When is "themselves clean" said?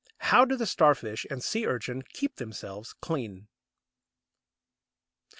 2.37-3.49